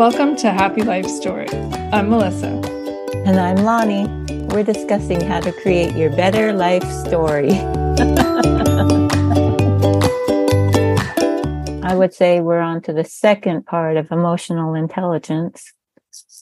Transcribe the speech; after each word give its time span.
Welcome 0.00 0.34
to 0.36 0.50
Happy 0.50 0.80
Life 0.80 1.06
Story. 1.06 1.46
I'm 1.92 2.08
Melissa. 2.08 2.46
And 3.26 3.38
I'm 3.38 3.56
Lonnie. 3.56 4.06
We're 4.46 4.64
discussing 4.64 5.20
how 5.20 5.40
to 5.40 5.52
create 5.52 5.94
your 5.94 6.08
better 6.08 6.54
life 6.54 6.90
story. 7.06 7.50
I 11.82 11.94
would 11.94 12.14
say 12.14 12.40
we're 12.40 12.60
on 12.60 12.80
to 12.84 12.94
the 12.94 13.04
second 13.04 13.66
part 13.66 13.98
of 13.98 14.10
emotional 14.10 14.72
intelligence. 14.72 15.70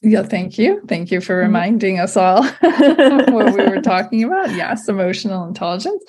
Yeah, 0.02 0.22
thank 0.22 0.56
you. 0.56 0.80
Thank 0.86 1.10
you 1.10 1.20
for 1.20 1.34
mm-hmm. 1.34 1.46
reminding 1.48 1.98
us 1.98 2.16
all 2.16 2.44
what 2.60 3.54
we 3.56 3.66
were 3.66 3.82
talking 3.82 4.22
about. 4.22 4.54
Yes, 4.54 4.88
emotional 4.88 5.48
intelligence. 5.48 6.04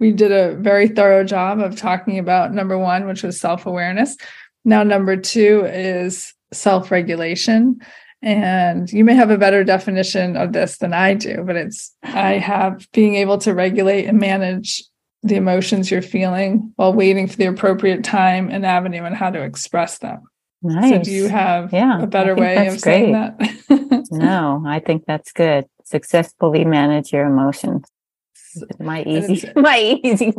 We 0.00 0.12
did 0.12 0.32
a 0.32 0.56
very 0.56 0.88
thorough 0.88 1.24
job 1.24 1.60
of 1.60 1.76
talking 1.76 2.18
about 2.18 2.54
number 2.54 2.78
one, 2.78 3.06
which 3.06 3.22
was 3.22 3.38
self 3.38 3.66
awareness. 3.66 4.16
Now, 4.64 4.82
number 4.82 5.18
two 5.18 5.66
is 5.66 6.32
self 6.52 6.90
regulation. 6.90 7.78
And 8.22 8.90
you 8.92 9.04
may 9.04 9.14
have 9.14 9.30
a 9.30 9.38
better 9.38 9.62
definition 9.62 10.36
of 10.36 10.52
this 10.52 10.78
than 10.78 10.92
I 10.92 11.14
do, 11.14 11.44
but 11.46 11.54
it's 11.54 11.94
I 12.02 12.38
have 12.38 12.88
being 12.92 13.14
able 13.14 13.38
to 13.38 13.54
regulate 13.54 14.06
and 14.06 14.18
manage 14.18 14.82
the 15.22 15.36
emotions 15.36 15.90
you're 15.90 16.02
feeling 16.02 16.72
while 16.76 16.92
waiting 16.92 17.26
for 17.26 17.36
the 17.36 17.46
appropriate 17.46 18.04
time 18.04 18.48
and 18.48 18.64
avenue 18.64 19.04
and 19.04 19.14
how 19.14 19.30
to 19.30 19.42
express 19.42 19.98
them. 19.98 20.22
Nice. 20.62 20.90
So 20.90 21.02
do 21.02 21.10
you 21.12 21.28
have 21.28 21.72
yeah, 21.72 22.02
a 22.02 22.06
better 22.06 22.34
way 22.34 22.66
of 22.66 22.80
great. 22.80 22.80
saying 22.80 23.12
that? 23.12 24.06
no, 24.10 24.62
I 24.66 24.80
think 24.80 25.04
that's 25.06 25.32
good. 25.32 25.66
Successfully 25.84 26.64
manage 26.64 27.12
your 27.12 27.26
emotions. 27.26 27.84
My 28.80 29.02
easy, 29.02 29.50
my 29.54 30.00
easy 30.02 30.32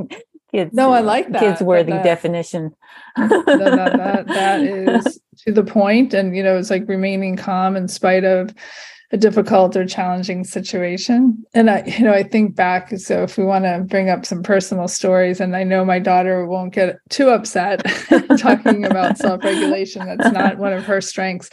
kids. 0.52 0.74
No, 0.74 0.92
I 0.92 1.02
like 1.02 1.32
that. 1.32 1.42
Kids 1.42 1.62
worthy 1.62 1.92
that, 1.92 2.04
definition. 2.04 2.76
that, 3.16 3.46
that, 3.46 4.28
that 4.28 4.62
is 4.62 5.20
to 5.46 5.52
the 5.52 5.64
point, 5.64 6.14
and 6.14 6.36
you 6.36 6.44
know, 6.44 6.58
it's 6.58 6.70
like 6.70 6.88
remaining 6.88 7.36
calm 7.36 7.76
in 7.76 7.88
spite 7.88 8.24
of 8.24 8.54
a 9.12 9.18
difficult 9.18 9.76
or 9.78 9.86
challenging 9.86 10.44
situation. 10.44 11.46
And 11.54 11.70
I, 11.70 11.84
you 11.86 12.04
know, 12.04 12.12
I 12.12 12.24
think 12.24 12.56
back. 12.56 12.90
So 12.98 13.24
if 13.24 13.38
we 13.38 13.46
want 13.46 13.64
to 13.64 13.86
bring 13.88 14.10
up 14.10 14.26
some 14.26 14.44
personal 14.44 14.90
stories, 14.90 15.40
and 15.40 15.56
I 15.56 15.64
know 15.64 15.86
my 15.86 16.00
daughter 16.00 16.46
won't 16.46 16.74
get 16.74 16.98
too 17.10 17.30
upset 17.30 17.86
talking 18.38 18.84
about 18.84 19.18
self-regulation. 19.18 20.06
That's 20.06 20.34
not 20.34 20.58
one 20.58 20.74
of 20.74 20.84
her 20.86 21.00
strengths. 21.00 21.50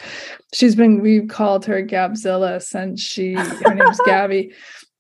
She's 0.53 0.75
been 0.75 1.01
we've 1.01 1.29
called 1.29 1.65
her 1.67 1.83
Gabzilla 1.83 2.61
since 2.61 3.01
she 3.01 3.35
her 3.35 3.75
name's 3.75 4.01
Gabby. 4.07 4.53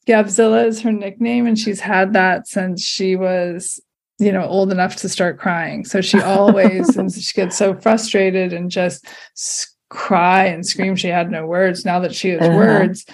Gabzilla 0.06 0.66
is 0.66 0.80
her 0.82 0.92
nickname, 0.92 1.46
and 1.46 1.58
she's 1.58 1.80
had 1.80 2.12
that 2.12 2.46
since 2.46 2.82
she 2.82 3.16
was 3.16 3.80
you 4.18 4.32
know 4.32 4.44
old 4.44 4.70
enough 4.70 4.96
to 4.96 5.08
start 5.08 5.38
crying 5.38 5.84
so 5.84 6.00
she 6.00 6.20
always 6.22 6.96
and 6.96 7.12
she 7.12 7.32
gets 7.32 7.56
so 7.56 7.74
frustrated 7.74 8.52
and 8.52 8.70
just 8.70 9.06
cry 9.90 10.44
and 10.44 10.66
scream 10.66 10.96
she 10.96 11.08
had 11.08 11.30
no 11.30 11.46
words 11.46 11.84
now 11.84 12.00
that 12.00 12.14
she 12.14 12.30
has 12.30 12.40
uh-huh. 12.40 12.56
words 12.56 13.04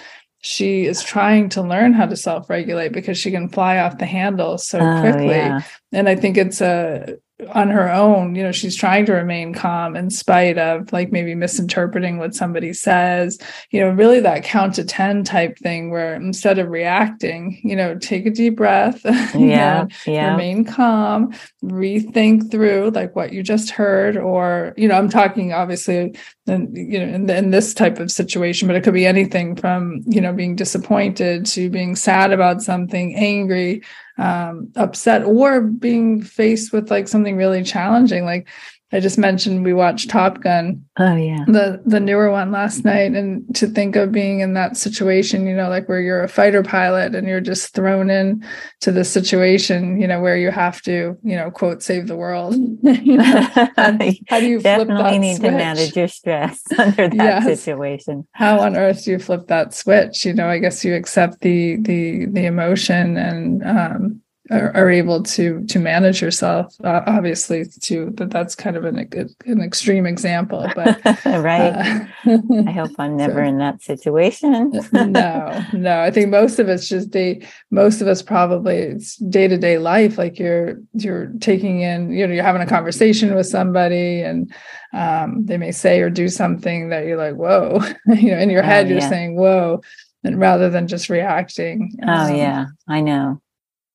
she 0.43 0.85
is 0.85 1.03
trying 1.03 1.49
to 1.49 1.61
learn 1.61 1.93
how 1.93 2.05
to 2.05 2.15
self-regulate 2.15 2.91
because 2.91 3.17
she 3.17 3.31
can 3.31 3.47
fly 3.47 3.77
off 3.77 3.97
the 3.97 4.05
handle 4.05 4.57
so 4.57 4.79
oh, 4.79 5.01
quickly 5.01 5.29
yeah. 5.29 5.61
and 5.91 6.07
i 6.07 6.15
think 6.15 6.37
it's 6.37 6.61
a 6.61 7.17
on 7.49 7.69
her 7.69 7.91
own, 7.91 8.35
you 8.35 8.43
know, 8.43 8.51
she's 8.51 8.75
trying 8.75 9.05
to 9.05 9.13
remain 9.13 9.53
calm 9.53 9.95
in 9.95 10.09
spite 10.09 10.57
of 10.57 10.91
like 10.93 11.11
maybe 11.11 11.35
misinterpreting 11.35 12.17
what 12.17 12.35
somebody 12.35 12.73
says, 12.73 13.37
you 13.71 13.79
know, 13.79 13.89
really 13.89 14.19
that 14.19 14.43
count 14.43 14.75
to 14.75 14.83
10 14.83 15.23
type 15.23 15.57
thing 15.57 15.89
where 15.91 16.15
instead 16.15 16.59
of 16.59 16.69
reacting, 16.69 17.59
you 17.63 17.75
know, 17.75 17.97
take 17.97 18.25
a 18.25 18.29
deep 18.29 18.55
breath, 18.55 19.01
yeah, 19.35 19.85
yeah. 20.05 20.31
remain 20.31 20.63
calm, 20.65 21.33
rethink 21.63 22.51
through 22.51 22.91
like 22.91 23.15
what 23.15 23.33
you 23.33 23.43
just 23.43 23.71
heard, 23.71 24.17
or, 24.17 24.73
you 24.77 24.87
know, 24.87 24.95
I'm 24.95 25.09
talking 25.09 25.53
obviously, 25.53 26.15
in, 26.47 26.73
you 26.75 26.99
know, 26.99 27.13
in, 27.13 27.29
in 27.29 27.51
this 27.51 27.73
type 27.73 27.99
of 27.99 28.11
situation, 28.11 28.67
but 28.67 28.75
it 28.75 28.83
could 28.83 28.93
be 28.93 29.05
anything 29.05 29.55
from, 29.55 30.01
you 30.07 30.19
know, 30.19 30.33
being 30.33 30.55
disappointed 30.55 31.45
to 31.47 31.69
being 31.69 31.95
sad 31.95 32.31
about 32.31 32.61
something, 32.61 33.15
angry, 33.15 33.83
um, 34.17 34.71
upset 34.75 35.23
or 35.23 35.61
being 35.61 36.21
faced 36.21 36.73
with 36.73 36.89
like 36.91 37.07
something 37.07 37.37
really 37.37 37.63
challenging 37.63 38.25
like 38.25 38.47
I 38.93 38.99
just 38.99 39.17
mentioned 39.17 39.63
we 39.63 39.73
watched 39.73 40.09
Top 40.09 40.41
Gun. 40.41 40.83
Oh 40.99 41.15
yeah. 41.15 41.45
The 41.47 41.81
the 41.85 41.99
newer 41.99 42.29
one 42.29 42.51
last 42.51 42.83
night 42.83 43.13
and 43.13 43.55
to 43.55 43.67
think 43.67 43.95
of 43.95 44.11
being 44.11 44.41
in 44.41 44.53
that 44.55 44.75
situation, 44.75 45.47
you 45.47 45.55
know, 45.55 45.69
like 45.69 45.87
where 45.87 46.01
you're 46.01 46.23
a 46.23 46.27
fighter 46.27 46.61
pilot 46.61 47.15
and 47.15 47.27
you're 47.27 47.39
just 47.39 47.73
thrown 47.73 48.09
in 48.09 48.45
to 48.81 48.91
the 48.91 49.05
situation, 49.05 49.99
you 49.99 50.07
know, 50.07 50.19
where 50.19 50.35
you 50.35 50.51
have 50.51 50.81
to, 50.81 51.17
you 51.23 51.35
know, 51.37 51.49
quote 51.49 51.81
save 51.81 52.07
the 52.07 52.17
world. 52.17 52.53
you 52.83 53.17
know, 53.17 53.41
how, 53.41 53.69
how, 53.75 53.91
do 54.39 54.45
you 54.45 54.59
Definitely 54.59 55.19
need 55.19 55.37
switch? 55.37 55.51
to 55.51 55.57
manage 55.57 55.95
your 55.95 56.07
stress 56.09 56.61
under 56.77 57.07
that 57.07 57.15
yes. 57.15 57.45
situation. 57.45 58.27
How 58.33 58.59
on 58.59 58.75
earth 58.75 59.05
do 59.05 59.11
you 59.11 59.19
flip 59.19 59.47
that 59.47 59.73
switch? 59.73 60.25
You 60.25 60.33
know, 60.33 60.47
I 60.47 60.57
guess 60.57 60.83
you 60.83 60.95
accept 60.95 61.39
the 61.41 61.77
the 61.77 62.25
the 62.25 62.45
emotion 62.45 63.17
and 63.17 63.63
um 63.63 64.21
are, 64.51 64.75
are 64.75 64.89
able 64.89 65.23
to 65.23 65.63
to 65.65 65.79
manage 65.79 66.21
yourself 66.21 66.75
uh, 66.83 67.01
obviously 67.07 67.65
to 67.79 68.11
that 68.15 68.29
that's 68.29 68.53
kind 68.53 68.75
of 68.75 68.83
an 68.83 68.97
an 69.45 69.61
extreme 69.61 70.05
example 70.05 70.69
but 70.75 71.03
right. 71.25 71.73
uh, 71.73 72.05
i 72.67 72.71
hope 72.71 72.91
i'm 72.99 73.15
never 73.15 73.43
so, 73.43 73.49
in 73.49 73.57
that 73.57 73.81
situation. 73.81 74.71
No 74.91 75.65
no 75.73 76.01
i 76.01 76.11
think 76.11 76.29
most 76.29 76.59
of 76.59 76.67
us 76.67 76.87
just 76.87 77.11
day 77.11 77.47
most 77.71 78.01
of 78.01 78.07
us 78.07 78.21
probably 78.21 78.77
it's 78.77 79.15
day-to-day 79.17 79.77
life 79.77 80.17
like 80.17 80.37
you're 80.37 80.77
you're 80.93 81.27
taking 81.39 81.81
in 81.81 82.11
you 82.11 82.27
know 82.27 82.33
you're 82.33 82.43
having 82.43 82.61
a 82.61 82.67
conversation 82.67 83.33
with 83.35 83.47
somebody 83.47 84.21
and 84.21 84.53
um, 84.93 85.45
they 85.45 85.57
may 85.57 85.71
say 85.71 86.01
or 86.01 86.09
do 86.09 86.27
something 86.27 86.89
that 86.89 87.05
you're 87.05 87.17
like 87.17 87.35
whoa 87.35 87.79
you 88.15 88.31
know 88.31 88.37
in 88.37 88.49
your 88.49 88.63
oh, 88.63 88.65
head 88.65 88.89
you're 88.89 88.99
yeah. 88.99 89.09
saying 89.09 89.35
whoa 89.35 89.81
and 90.23 90.39
rather 90.39 90.69
than 90.69 90.87
just 90.87 91.09
reacting 91.09 91.97
oh 92.05 92.11
um, 92.11 92.35
yeah 92.35 92.65
i 92.89 92.99
know 92.99 93.41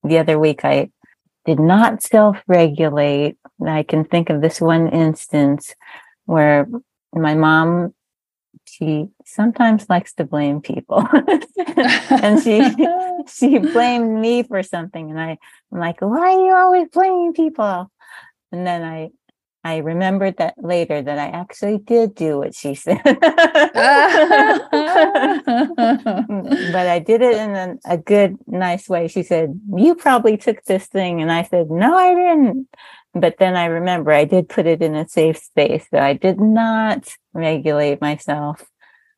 the 0.09 0.19
other 0.19 0.39
week 0.39 0.65
I 0.65 0.91
did 1.45 1.61
not 1.61 2.03
self 2.03 2.39
regulate. 2.47 3.37
I 3.65 3.83
can 3.83 4.05
think 4.05 4.31
of 4.31 4.41
this 4.41 4.61
one 4.61 4.89
instance 4.89 5.75
where 6.25 6.67
my 7.13 7.35
mom, 7.35 7.95
she 8.65 9.09
sometimes 9.25 9.89
likes 9.89 10.13
to 10.15 10.25
blame 10.25 10.61
people. 10.61 11.07
and 12.11 12.43
she 12.43 12.75
she 13.29 13.59
blamed 13.59 14.21
me 14.21 14.43
for 14.43 14.63
something. 14.63 15.11
And 15.11 15.21
I, 15.21 15.39
I'm 15.73 15.79
like, 15.79 16.01
why 16.01 16.35
are 16.35 16.47
you 16.47 16.55
always 16.55 16.89
blaming 16.89 17.33
people? 17.33 17.91
And 18.53 18.67
then 18.67 18.83
I 18.83 19.11
I 19.67 19.79
remembered 19.79 20.37
that 20.37 20.55
later 20.59 21.03
that 21.03 21.19
I 21.19 21.27
actually 21.27 21.79
did 21.79 22.15
do 22.15 22.39
what 22.39 22.55
she 22.55 22.75
said. 22.75 23.01
but 23.05 23.17
I 26.87 27.03
did 27.05 27.21
it 27.21 27.37
in 27.37 27.51
a, 27.57 27.77
a, 27.85 27.99
good, 27.99 28.37
nice 28.47 28.89
way. 28.89 29.09
She 29.09 29.25
said, 29.25 29.61
You 29.77 29.97
probably 29.97 30.37
took 30.37 30.63
this 30.65 30.87
thing. 30.87 31.21
And 31.21 31.33
I 31.33 31.43
said, 31.43 31.69
No, 31.69 31.97
I 31.97 32.15
didn't. 32.15 32.69
But 33.13 33.39
then 33.39 33.57
I 33.57 33.65
remember 33.67 34.13
I 34.13 34.25
did 34.25 34.49
put 34.49 34.67
it 34.67 34.83
in 34.83 34.95
a 34.95 35.09
safe 35.09 35.39
space. 35.39 35.87
So 35.91 35.99
I 35.99 36.13
did 36.13 36.39
not 36.41 37.09
regulate 37.35 38.01
myself 38.01 38.63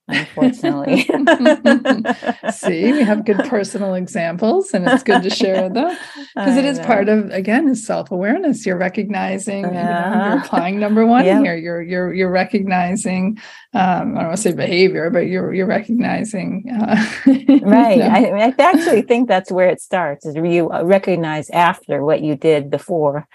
unfortunately. 0.09 1.03
See, 2.53 2.93
we 2.93 3.03
have 3.03 3.25
good 3.25 3.39
personal 3.49 3.95
examples 3.95 4.73
and 4.73 4.89
it's 4.89 5.03
good 5.03 5.23
to 5.23 5.31
share 5.31 5.69
them 5.69 5.97
because 6.35 6.57
it 6.57 6.65
is 6.65 6.79
know. 6.79 6.85
part 6.85 7.09
of 7.09 7.31
again 7.31 7.69
is 7.69 7.87
self-awareness. 7.87 8.67
You're 8.67 8.79
recognizing, 8.79 9.65
uh-huh. 9.65 9.75
you 9.75 9.85
know, 9.85 9.91
you're 9.91 10.33
uh-huh. 10.33 10.45
applying 10.45 10.81
number 10.81 11.07
one 11.07 11.25
yep. 11.25 11.43
here. 11.43 11.57
You're 11.57 11.83
you're 11.83 12.13
you're 12.15 12.31
recognizing 12.31 13.39
um, 13.75 14.17
I 14.17 14.21
don't 14.21 14.29
want 14.29 14.37
to 14.37 14.43
say 14.43 14.53
behavior, 14.53 15.11
but 15.11 15.27
you're 15.27 15.53
you're 15.53 15.67
recognizing 15.67 16.65
uh, 16.71 17.05
right. 17.63 18.01
I, 18.01 18.47
I 18.47 18.55
actually 18.59 19.03
think 19.03 19.29
that's 19.29 19.53
where 19.53 19.69
it 19.69 19.81
starts 19.81 20.25
is 20.27 20.35
you 20.35 20.71
recognize 20.83 21.51
after 21.51 22.03
what 22.03 22.23
you 22.23 22.35
did 22.35 22.71
before 22.71 23.27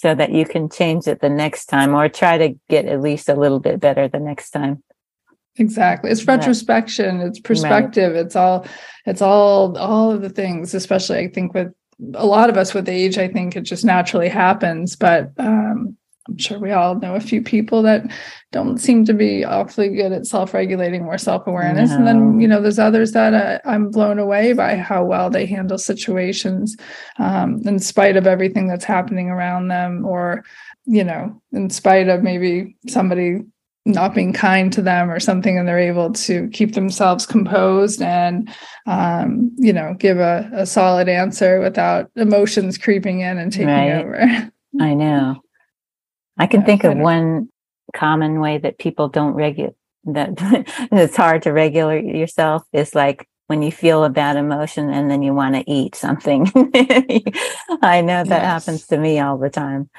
so 0.00 0.14
that 0.14 0.32
you 0.32 0.46
can 0.46 0.68
change 0.68 1.06
it 1.06 1.20
the 1.20 1.28
next 1.28 1.66
time 1.66 1.94
or 1.94 2.08
try 2.08 2.38
to 2.38 2.58
get 2.68 2.86
at 2.86 3.02
least 3.02 3.28
a 3.28 3.34
little 3.34 3.60
bit 3.60 3.80
better 3.80 4.08
the 4.08 4.18
next 4.18 4.50
time. 4.50 4.82
Exactly. 5.56 6.10
It's 6.10 6.26
retrospection, 6.26 7.20
it's 7.20 7.40
perspective, 7.40 8.14
right. 8.14 8.24
it's 8.24 8.36
all 8.36 8.66
it's 9.06 9.22
all 9.22 9.76
all 9.76 10.12
of 10.12 10.22
the 10.22 10.30
things, 10.30 10.74
especially 10.74 11.18
I 11.18 11.28
think 11.28 11.54
with 11.54 11.72
a 12.14 12.26
lot 12.26 12.50
of 12.50 12.56
us 12.56 12.72
with 12.72 12.88
age, 12.88 13.18
I 13.18 13.28
think 13.28 13.56
it 13.56 13.62
just 13.62 13.84
naturally 13.84 14.28
happens. 14.28 14.96
But 14.96 15.32
um, 15.38 15.96
I'm 16.28 16.38
sure 16.38 16.58
we 16.58 16.70
all 16.70 16.94
know 16.98 17.14
a 17.14 17.20
few 17.20 17.42
people 17.42 17.82
that 17.82 18.04
don't 18.52 18.78
seem 18.78 19.04
to 19.06 19.12
be 19.12 19.44
awfully 19.44 19.88
good 19.88 20.12
at 20.12 20.26
self-regulating 20.26 21.04
or 21.04 21.18
self-awareness, 21.18 21.90
no. 21.90 21.96
and 21.96 22.06
then 22.06 22.40
you 22.40 22.46
know 22.46 22.62
there's 22.62 22.78
others 22.78 23.12
that 23.12 23.34
uh, 23.34 23.58
I'm 23.68 23.90
blown 23.90 24.18
away 24.18 24.52
by 24.52 24.76
how 24.76 25.04
well 25.04 25.30
they 25.30 25.46
handle 25.46 25.78
situations, 25.78 26.76
um, 27.18 27.60
in 27.64 27.78
spite 27.80 28.16
of 28.16 28.26
everything 28.26 28.68
that's 28.68 28.84
happening 28.84 29.28
around 29.28 29.68
them, 29.68 30.06
or 30.06 30.44
you 30.86 31.04
know, 31.04 31.42
in 31.52 31.70
spite 31.70 32.08
of 32.08 32.22
maybe 32.22 32.76
somebody 32.88 33.40
not 33.86 34.14
being 34.14 34.32
kind 34.32 34.72
to 34.72 34.82
them 34.82 35.10
or 35.10 35.18
something 35.18 35.58
and 35.58 35.66
they're 35.66 35.78
able 35.78 36.12
to 36.12 36.48
keep 36.48 36.74
themselves 36.74 37.24
composed 37.24 38.02
and 38.02 38.48
um, 38.86 39.50
you 39.56 39.72
know 39.72 39.94
give 39.98 40.18
a, 40.18 40.50
a, 40.52 40.66
solid 40.66 41.08
answer 41.08 41.60
without 41.60 42.10
emotions 42.16 42.76
creeping 42.76 43.20
in 43.20 43.38
and 43.38 43.52
taking 43.52 43.68
right. 43.68 43.92
over 43.92 44.50
i 44.80 44.92
know 44.92 45.40
i 46.38 46.46
can 46.46 46.60
yeah, 46.60 46.66
think 46.66 46.84
of 46.84 46.96
one 46.98 47.48
common 47.94 48.38
way 48.38 48.58
that 48.58 48.78
people 48.78 49.08
don't 49.08 49.34
regu- 49.34 49.74
that 50.04 50.34
it's 50.92 51.16
hard 51.16 51.42
to 51.42 51.50
regulate 51.50 52.04
yourself 52.04 52.62
is 52.72 52.94
like 52.94 53.26
when 53.50 53.62
you 53.62 53.72
feel 53.72 54.04
a 54.04 54.10
bad 54.10 54.36
emotion 54.36 54.90
and 54.90 55.10
then 55.10 55.22
you 55.22 55.34
want 55.34 55.56
to 55.56 55.68
eat 55.68 55.96
something. 55.96 56.46
I 57.82 58.00
know 58.00 58.22
that 58.22 58.28
yes. 58.28 58.64
happens 58.64 58.86
to 58.86 58.96
me 58.96 59.18
all 59.18 59.38
the 59.38 59.50
time. 59.50 59.90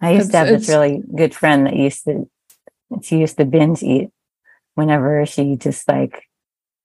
I 0.00 0.12
used 0.12 0.26
it's, 0.26 0.30
to 0.30 0.38
have 0.38 0.46
this 0.46 0.68
really 0.68 1.02
good 1.12 1.34
friend 1.34 1.66
that 1.66 1.74
used 1.74 2.04
to 2.04 2.30
she 3.02 3.18
used 3.18 3.36
to 3.38 3.44
binge 3.44 3.82
eat 3.82 4.10
whenever 4.74 5.24
she 5.26 5.56
just 5.56 5.88
like 5.88 6.24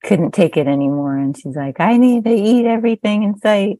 couldn't 0.04 0.34
take 0.34 0.56
it 0.56 0.68
anymore 0.68 1.18
and 1.18 1.38
she's 1.38 1.56
like 1.56 1.80
i 1.80 1.98
need 1.98 2.24
to 2.24 2.34
eat 2.34 2.66
everything 2.66 3.24
in 3.24 3.38
sight. 3.38 3.80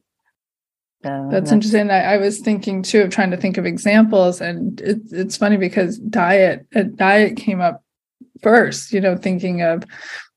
So 1.02 1.08
that's, 1.08 1.32
that's 1.32 1.52
interesting. 1.52 1.90
I, 1.90 2.14
I, 2.14 2.16
was 2.18 2.40
thinking 2.40 2.82
too 2.82 3.00
of 3.00 3.08
trying 3.08 3.30
to 3.30 3.38
think 3.38 3.56
of 3.56 3.64
examples 3.64 4.42
and 4.42 4.78
it, 4.82 4.98
it's 5.10 5.34
funny 5.34 5.56
because 5.56 5.96
diet 5.98 6.66
uh, 6.76 6.82
diet 6.82 7.38
came 7.38 7.62
up 7.62 7.82
first 8.42 8.92
you 8.92 9.00
know 9.00 9.16
thinking 9.16 9.62
of 9.62 9.84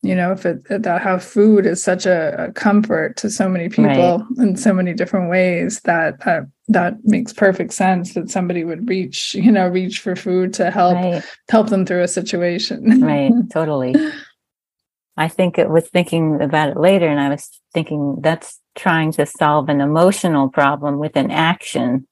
you 0.02 0.16
know 0.16 0.32
if 0.32 0.46
it 0.46 0.64
that 0.70 1.02
how 1.02 1.18
food 1.18 1.66
is 1.66 1.84
such 1.84 2.06
a, 2.06 2.46
a 2.48 2.52
comfort 2.52 3.16
to 3.18 3.30
so 3.30 3.48
many 3.48 3.70
people 3.70 3.86
right. 4.20 4.38
in 4.38 4.56
so 4.56 4.74
many 4.74 4.94
different 4.94 5.30
ways 5.30 5.80
that 5.82 6.16
uh, 6.28 6.42
that 6.68 6.96
makes 7.04 7.34
perfect 7.34 7.74
sense 7.74 8.14
that 8.14 8.30
somebody 8.30 8.64
would 8.64 8.88
reach 8.88 9.34
you 9.34 9.52
know 9.52 9.68
reach 9.68 10.00
for 10.00 10.16
food 10.16 10.54
to 10.54 10.72
help 10.72 10.96
right. 10.96 11.24
help 11.50 11.70
them 11.70 11.86
through 11.86 12.02
a 12.02 12.08
situation. 12.08 13.02
Right. 13.02 13.32
Totally. 13.52 13.96
I 15.16 15.28
think 15.28 15.58
it 15.58 15.70
was 15.70 15.88
thinking 15.90 16.42
about 16.42 16.70
it 16.70 16.78
later 16.78 17.08
and 17.08 17.20
i 17.20 17.30
was 17.30 17.62
thinking 17.72 18.18
that's 18.22 18.60
trying 18.76 19.12
to 19.14 19.26
solve 19.26 19.70
an 19.70 19.82
emotional 19.82 20.50
problem 20.50 21.00
with 21.00 21.16
an 21.16 21.32
action. 21.32 22.08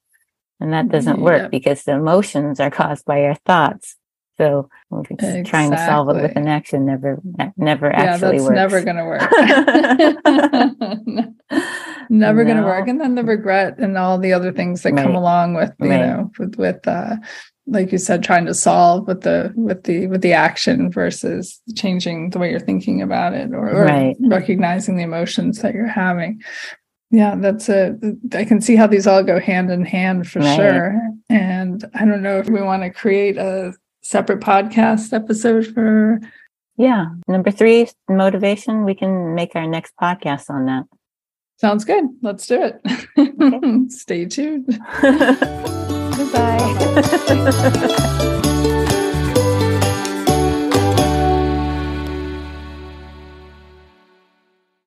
And 0.60 0.74
that 0.74 0.90
doesn't 0.90 1.20
work 1.20 1.50
because 1.50 1.84
the 1.84 1.94
emotions 1.94 2.60
are 2.60 2.70
caused 2.70 3.06
by 3.06 3.24
our 3.24 3.36
thoughts 3.48 3.98
so 4.42 4.70
exactly. 5.10 5.44
trying 5.44 5.72
to 5.72 5.78
solve 5.78 6.10
it 6.10 6.22
with 6.22 6.36
an 6.36 6.48
action 6.48 6.86
never 6.86 7.22
never 7.58 7.88
yeah, 7.88 8.02
actually 8.02 8.40
that's 8.40 8.44
works. 8.44 8.56
never 8.56 8.84
going 8.84 8.96
to 8.98 9.06
work. 9.06 9.22
never 12.10 12.44
no. 12.44 12.52
going 12.52 12.58
to 12.58 12.64
work. 12.64 12.88
And 12.88 13.00
then 13.00 13.16
the 13.16 13.24
regret 13.24 13.78
and 13.78 13.98
all 13.98 14.18
the 14.18 14.34
other 14.34 14.52
things 14.52 14.82
that 14.82 14.94
right. 14.94 15.04
come 15.04 15.16
along 15.16 15.54
with 15.54 15.72
you 15.80 15.90
right. 15.90 16.00
know 16.00 16.32
with 16.40 16.56
with 16.56 16.88
uh, 16.88 17.18
like 17.68 17.92
you 17.92 17.98
said, 17.98 18.24
trying 18.24 18.46
to 18.46 18.54
solve 18.54 19.08
with 19.08 19.22
the 19.22 19.54
with 19.56 19.84
the 19.84 20.08
with 20.08 20.22
the 20.22 20.34
action 20.34 20.92
versus 20.92 21.62
changing 21.76 22.32
the 22.32 22.40
way 22.40 22.50
you're 22.50 22.60
thinking 22.60 23.02
about 23.02 23.34
it 23.34 23.54
or, 23.54 23.70
or 23.70 23.86
right. 23.86 24.16
recognizing 24.20 24.98
the 24.98 25.04
emotions 25.04 25.62
that 25.62 25.74
you're 25.74 25.88
having. 25.88 26.42
Yeah, 27.12 27.36
that's 27.36 27.70
a. 27.70 27.98
I 28.34 28.46
can 28.46 28.62
see 28.62 28.76
how 28.76 28.88
these 28.88 29.06
all 29.06 29.24
go 29.24 29.40
hand 29.40 29.70
in 29.70 29.86
hand 29.86 30.30
for 30.30 30.42
sure. 30.42 30.98
And 31.30 31.84
I 31.94 32.06
don't 32.06 32.24
know 32.24 32.40
if 32.40 32.50
we 32.50 32.62
want 32.62 32.84
to 32.84 32.90
create 32.90 33.38
a 33.38 33.74
separate 34.02 34.42
podcast 34.42 35.14
episode 35.14 35.68
for 35.68 36.20
yeah. 36.78 37.08
Number 37.28 37.52
three 37.52 37.90
motivation. 38.10 38.86
We 38.86 38.96
can 38.96 39.36
make 39.36 39.56
our 39.56 39.68
next 39.68 39.94
podcast 40.02 40.50
on 40.50 40.66
that. 40.66 40.86
Sounds 41.58 41.86
good. 41.86 42.06
Let's 42.24 42.48
do 42.48 42.60
it. 42.62 42.82
Okay. 43.18 43.88
stay 43.90 44.26
tuned. 44.26 44.66
Goodbye 46.22 46.58